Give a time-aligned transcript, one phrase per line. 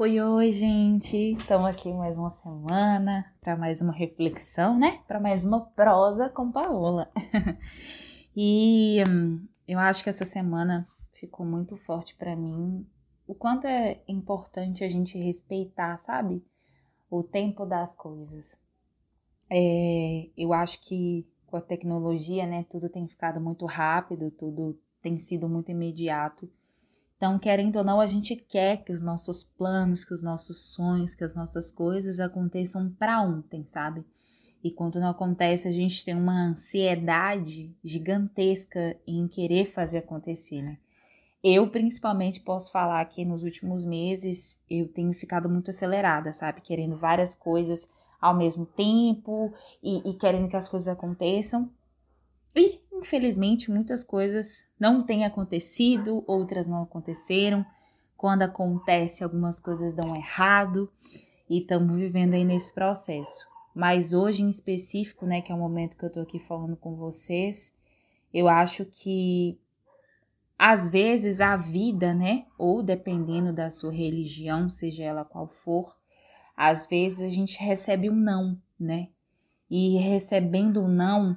[0.00, 1.32] Oi, oi, gente!
[1.32, 5.02] Estamos aqui mais uma semana para mais uma reflexão, né?
[5.08, 7.10] Para mais uma prosa com Paola.
[8.36, 12.86] e hum, eu acho que essa semana ficou muito forte para mim
[13.26, 16.46] o quanto é importante a gente respeitar, sabe?
[17.10, 18.56] O tempo das coisas.
[19.50, 25.18] É, eu acho que com a tecnologia, né, tudo tem ficado muito rápido, tudo tem
[25.18, 26.48] sido muito imediato.
[27.18, 31.16] Então, querendo ou não, a gente quer que os nossos planos, que os nossos sonhos,
[31.16, 34.04] que as nossas coisas aconteçam para ontem, sabe?
[34.62, 40.78] E quando não acontece, a gente tem uma ansiedade gigantesca em querer fazer acontecer, né?
[41.42, 46.60] Eu, principalmente, posso falar que nos últimos meses eu tenho ficado muito acelerada, sabe?
[46.60, 47.88] Querendo várias coisas
[48.20, 51.68] ao mesmo tempo e, e querendo que as coisas aconteçam.
[52.54, 57.64] E Infelizmente, muitas coisas não têm acontecido, outras não aconteceram.
[58.16, 60.90] Quando acontece, algumas coisas dão errado
[61.48, 63.46] e estamos vivendo aí nesse processo.
[63.72, 66.96] Mas hoje em específico, né, que é o momento que eu tô aqui falando com
[66.96, 67.72] vocês,
[68.34, 69.56] eu acho que
[70.58, 75.96] às vezes a vida, né, ou dependendo da sua religião, seja ela qual for,
[76.56, 79.10] às vezes a gente recebe um não, né?
[79.70, 81.36] E recebendo um não,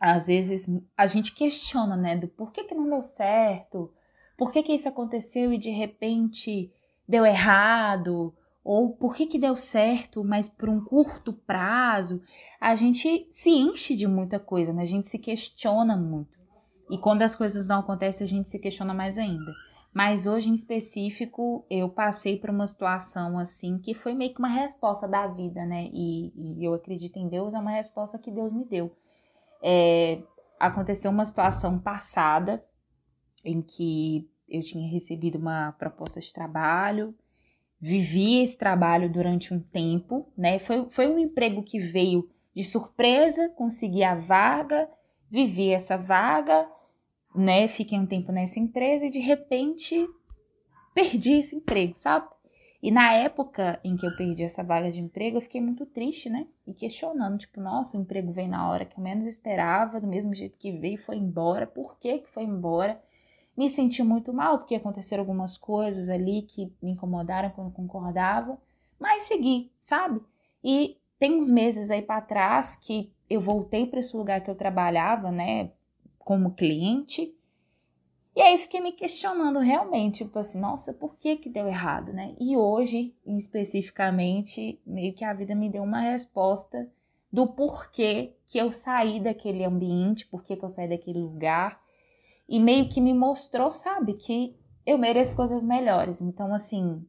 [0.00, 3.92] às vezes a gente questiona, né, do porquê que não deu certo,
[4.36, 6.72] por que que isso aconteceu e de repente
[7.06, 12.22] deu errado, ou por que que deu certo, mas por um curto prazo,
[12.60, 16.38] a gente se enche de muita coisa, né, a gente se questiona muito.
[16.90, 19.52] E quando as coisas não acontecem, a gente se questiona mais ainda.
[19.92, 24.48] Mas hoje em específico, eu passei por uma situação assim que foi meio que uma
[24.48, 25.88] resposta da vida, né?
[25.92, 28.94] E, e eu acredito em Deus, é uma resposta que Deus me deu
[29.62, 30.22] é,
[30.58, 32.64] aconteceu uma situação passada
[33.44, 37.14] em que eu tinha recebido uma proposta de trabalho,
[37.80, 40.58] vivi esse trabalho durante um tempo, né?
[40.58, 44.88] Foi, foi um emprego que veio de surpresa, consegui a vaga,
[45.30, 46.68] vivi essa vaga,
[47.34, 47.68] né?
[47.68, 50.08] Fiquei um tempo nessa empresa e de repente
[50.94, 52.26] perdi esse emprego, sabe?
[52.80, 56.30] E na época em que eu perdi essa vaga de emprego, eu fiquei muito triste,
[56.30, 56.46] né?
[56.66, 60.32] E questionando, tipo, nossa, o emprego veio na hora que eu menos esperava, do mesmo
[60.34, 61.66] jeito que veio, foi embora.
[61.66, 63.00] Por que que foi embora?
[63.56, 68.56] Me senti muito mal, porque aconteceram algumas coisas ali que me incomodaram quando concordava,
[68.98, 70.20] mas segui, sabe?
[70.62, 74.54] E tem uns meses aí para trás que eu voltei para esse lugar que eu
[74.54, 75.72] trabalhava, né,
[76.20, 77.34] como cliente,
[78.38, 82.36] e aí fiquei me questionando realmente, tipo assim, nossa, por que que deu errado, né?
[82.38, 86.88] E hoje, especificamente, meio que a vida me deu uma resposta
[87.32, 91.82] do porquê que eu saí daquele ambiente, porquê que eu saí daquele lugar,
[92.48, 94.56] e meio que me mostrou, sabe, que
[94.86, 96.20] eu mereço coisas melhores.
[96.20, 97.04] Então, assim,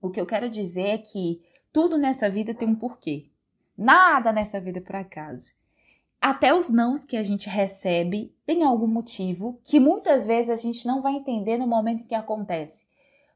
[0.00, 3.26] o que eu quero dizer é que tudo nessa vida tem um porquê.
[3.76, 5.59] Nada nessa vida é por acaso
[6.20, 10.86] até os nãos que a gente recebe tem algum motivo que muitas vezes a gente
[10.86, 12.86] não vai entender no momento em que acontece.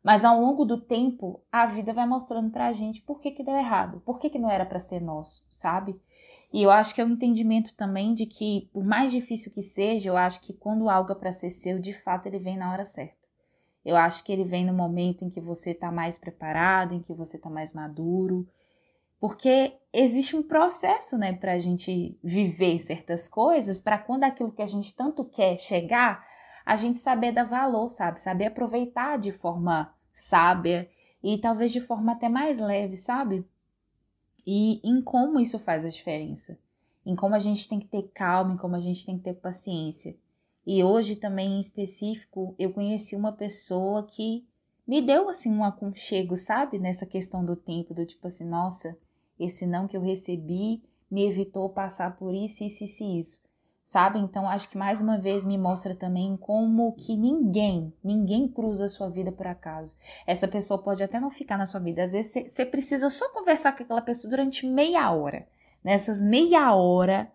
[0.03, 3.57] Mas ao longo do tempo, a vida vai mostrando pra gente por que, que deu
[3.57, 5.99] errado, por que, que não era para ser nosso, sabe?
[6.53, 10.11] E eu acho que é um entendimento também de que, por mais difícil que seja,
[10.11, 12.85] eu acho que quando algo é para ser seu, de fato ele vem na hora
[12.85, 13.25] certa.
[13.83, 17.15] Eu acho que ele vem no momento em que você está mais preparado, em que
[17.15, 18.47] você está mais maduro,
[19.27, 24.61] porque existe um processo, né, para a gente viver certas coisas, para quando aquilo que
[24.61, 26.23] a gente tanto quer chegar,
[26.63, 28.21] a gente saber dar valor, sabe?
[28.21, 30.91] Saber aproveitar de forma sábia
[31.23, 33.49] e talvez de forma até mais leve, sabe?
[34.47, 36.59] E em como isso faz a diferença.
[37.07, 39.33] Em como a gente tem que ter calma, em como a gente tem que ter
[39.33, 40.15] paciência.
[40.67, 44.47] E hoje também em específico, eu conheci uma pessoa que
[44.87, 46.79] me deu assim um aconchego, sabe?
[46.79, 48.95] Nessa questão do tempo, do tipo assim, nossa,
[49.39, 53.45] esse não que eu recebi me evitou passar por isso, isso, isso, isso.
[53.83, 54.19] Sabe?
[54.19, 58.89] Então acho que mais uma vez me mostra também como que ninguém, ninguém cruza a
[58.89, 59.95] sua vida por acaso.
[60.27, 62.03] Essa pessoa pode até não ficar na sua vida.
[62.03, 65.47] Às vezes você precisa só conversar com aquela pessoa durante meia hora.
[65.85, 67.31] Nessas meia hora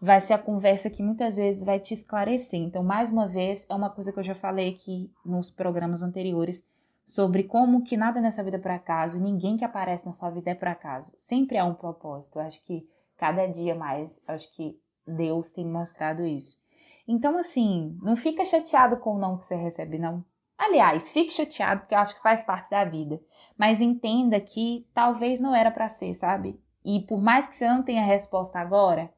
[0.00, 2.60] vai ser a conversa que muitas vezes vai te esclarecer.
[2.60, 6.64] Então, mais uma vez, é uma coisa que eu já falei aqui nos programas anteriores
[7.08, 10.50] sobre como que nada nessa vida é por acaso, ninguém que aparece na sua vida
[10.50, 11.10] é por acaso.
[11.16, 12.38] Sempre há um propósito.
[12.38, 16.60] Eu acho que cada dia mais, acho que Deus tem mostrado isso.
[17.08, 20.22] Então, assim, não fica chateado com o não que você recebe, não.
[20.58, 23.18] Aliás, fique chateado porque eu acho que faz parte da vida.
[23.56, 26.60] Mas entenda que talvez não era para ser, sabe?
[26.84, 29.10] E por mais que você não tenha resposta agora,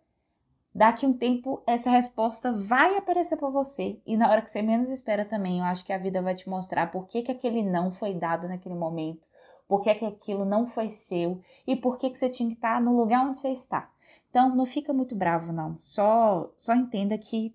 [0.75, 4.89] daqui um tempo essa resposta vai aparecer para você e na hora que você menos
[4.89, 7.91] espera também, eu acho que a vida vai te mostrar por que, que aquele não
[7.91, 9.29] foi dado naquele momento,
[9.67, 12.81] por que, que aquilo não foi seu e por que, que você tinha que estar
[12.81, 13.91] no lugar onde você está.
[14.29, 15.79] Então, não fica muito bravo, não.
[15.79, 17.55] Só, só entenda que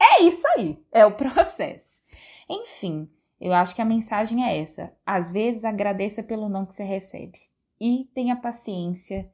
[0.00, 2.02] é isso aí, é o processo.
[2.48, 3.08] Enfim,
[3.40, 4.92] eu acho que a mensagem é essa.
[5.04, 7.38] Às vezes, agradeça pelo não que você recebe
[7.80, 9.30] e tenha paciência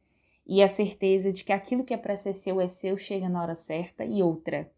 [0.47, 3.43] e a certeza de que aquilo que é para ser seu é seu, chega na
[3.43, 4.05] hora certa.
[4.05, 4.71] E outra,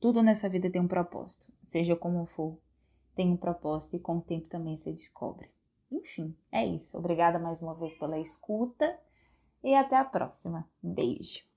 [0.00, 2.58] tudo nessa vida tem um propósito, seja como for,
[3.14, 5.50] tem um propósito e com o tempo também você descobre.
[5.90, 6.96] Enfim, é isso.
[6.96, 8.98] Obrigada mais uma vez pela escuta
[9.62, 10.68] e até a próxima.
[10.82, 11.49] Beijo.